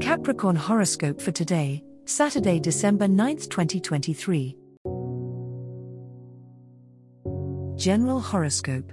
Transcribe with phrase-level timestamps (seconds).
[0.00, 4.54] Capricorn horoscope for today, Saturday, December 9th, 2023.
[7.76, 8.92] General horoscope.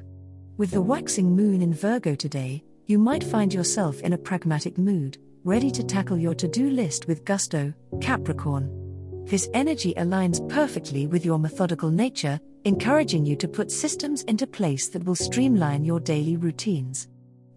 [0.56, 5.18] With the waxing moon in Virgo today, you might find yourself in a pragmatic mood,
[5.44, 9.26] ready to tackle your to do list with gusto, Capricorn.
[9.26, 14.88] This energy aligns perfectly with your methodical nature, encouraging you to put systems into place
[14.88, 17.10] that will streamline your daily routines.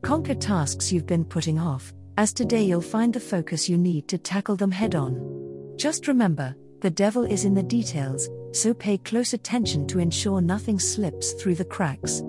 [0.03, 4.19] Conquer tasks you've been putting off, as today you'll find the focus you need to
[4.19, 5.75] tackle them head on.
[5.77, 10.79] Just remember, the devil is in the details, so pay close attention to ensure nothing
[10.79, 12.23] slips through the cracks.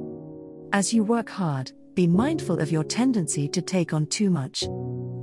[0.73, 4.62] As you work hard, be mindful of your tendency to take on too much.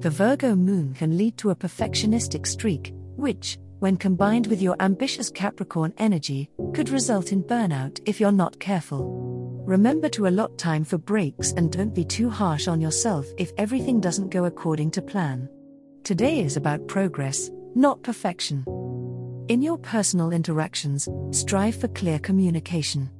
[0.00, 5.30] The Virgo moon can lead to a perfectionistic streak, which, when combined with your ambitious
[5.30, 9.33] Capricorn energy, could result in burnout if you're not careful.
[9.67, 13.98] Remember to allot time for breaks and don't be too harsh on yourself if everything
[13.98, 15.48] doesn't go according to plan.
[16.03, 18.62] Today is about progress, not perfection.
[19.48, 23.11] In your personal interactions, strive for clear communication.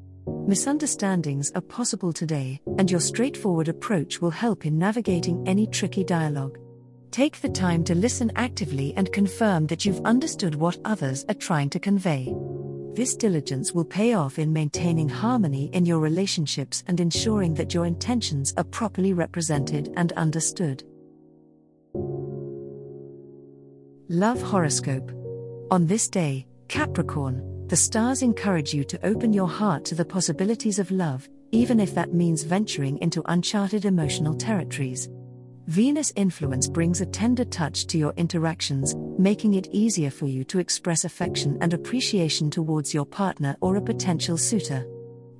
[0.47, 6.59] Misunderstandings are possible today, and your straightforward approach will help in navigating any tricky dialogue.
[7.11, 11.70] Take the time to listen actively and confirm that you've understood what others are trying
[11.70, 12.34] to convey.
[12.95, 17.87] This diligence will pay off in maintaining harmony in your relationships and ensuring that your
[17.87, 20.84] intentions are properly represented and understood.
[24.09, 25.11] Love Horoscope
[25.72, 30.78] On this day, Capricorn, the stars encourage you to open your heart to the possibilities
[30.78, 35.09] of love, even if that means venturing into uncharted emotional territories.
[35.69, 40.58] Venus influence brings a tender touch to your interactions, making it easier for you to
[40.58, 44.86] express affection and appreciation towards your partner or a potential suitor.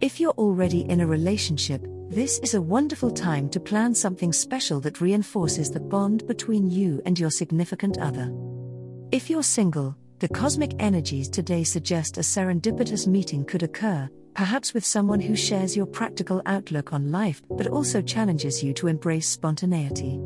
[0.01, 4.81] If you're already in a relationship, this is a wonderful time to plan something special
[4.81, 8.33] that reinforces the bond between you and your significant other.
[9.13, 14.85] If you're single, the cosmic energies today suggest a serendipitous meeting could occur, perhaps with
[14.85, 20.21] someone who shares your practical outlook on life but also challenges you to embrace spontaneity.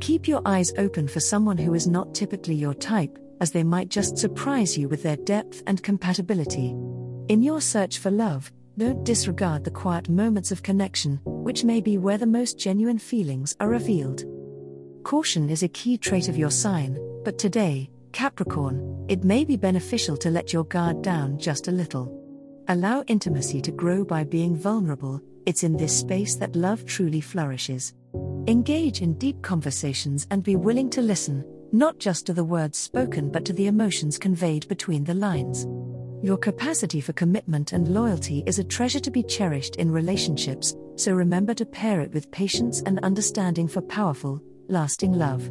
[0.00, 3.88] Keep your eyes open for someone who is not typically your type, as they might
[3.88, 6.74] just surprise you with their depth and compatibility.
[7.28, 11.98] In your search for love, don't disregard the quiet moments of connection, which may be
[11.98, 14.24] where the most genuine feelings are revealed.
[15.04, 20.16] Caution is a key trait of your sign, but today, Capricorn, it may be beneficial
[20.16, 22.21] to let your guard down just a little.
[22.68, 27.92] Allow intimacy to grow by being vulnerable, it's in this space that love truly flourishes.
[28.46, 33.30] Engage in deep conversations and be willing to listen, not just to the words spoken
[33.30, 35.66] but to the emotions conveyed between the lines.
[36.24, 41.12] Your capacity for commitment and loyalty is a treasure to be cherished in relationships, so
[41.12, 45.50] remember to pair it with patience and understanding for powerful, lasting love.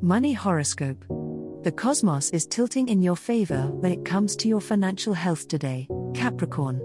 [0.00, 1.04] Money Horoscope
[1.62, 5.86] the cosmos is tilting in your favor when it comes to your financial health today,
[6.14, 6.80] Capricorn.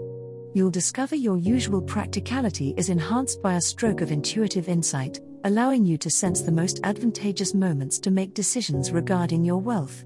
[0.54, 5.96] You'll discover your usual practicality is enhanced by a stroke of intuitive insight, allowing you
[5.98, 10.04] to sense the most advantageous moments to make decisions regarding your wealth.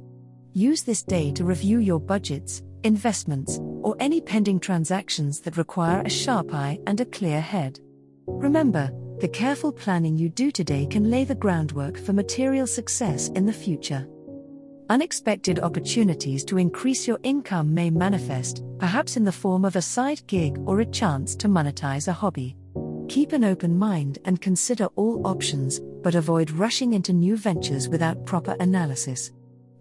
[0.53, 6.11] Use this day to review your budgets, investments, or any pending transactions that require a
[6.11, 7.81] sharp eye and a clear head.
[8.27, 13.47] Remember, the careful planning you do today can lay the groundwork for material success in
[13.47, 14.07] the future.
[14.91, 20.21] Unexpected opportunities to increase your income may manifest, perhaps in the form of a side
[20.27, 22.57] gig or a chance to monetize a hobby.
[23.09, 28.27] Keep an open mind and consider all options, but avoid rushing into new ventures without
[28.27, 29.31] proper analysis.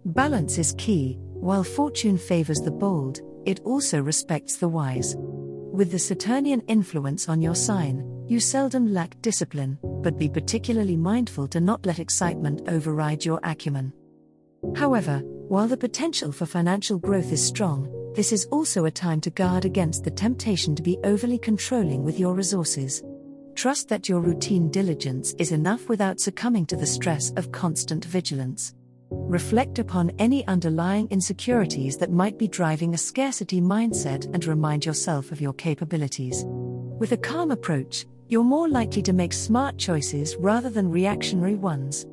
[0.04, 5.16] Balance is key, while fortune favors the bold, it also respects the wise.
[5.18, 11.48] With the Saturnian influence on your sign, you seldom lack discipline, but be particularly mindful
[11.48, 13.92] to not let excitement override your acumen.
[14.76, 19.30] However, while the potential for financial growth is strong, this is also a time to
[19.30, 23.02] guard against the temptation to be overly controlling with your resources.
[23.54, 28.74] Trust that your routine diligence is enough without succumbing to the stress of constant vigilance.
[29.10, 35.32] Reflect upon any underlying insecurities that might be driving a scarcity mindset and remind yourself
[35.32, 36.44] of your capabilities.
[36.46, 42.06] With a calm approach, You're more likely to make smart choices rather than reactionary ones.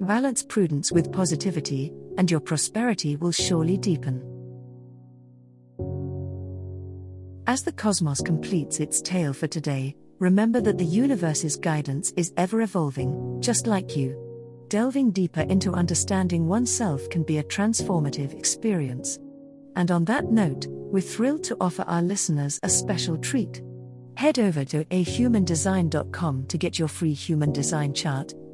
[0.00, 4.22] Balance prudence with positivity, and your prosperity will surely deepen.
[7.46, 12.62] As the cosmos completes its tale for today, remember that the universe's guidance is ever
[12.62, 14.16] evolving, just like you.
[14.68, 19.18] Delving deeper into understanding oneself can be a transformative experience.
[19.76, 23.60] And on that note, we're thrilled to offer our listeners a special treat.
[24.16, 28.32] Head over to ahumandesign.com to get your free human design chart,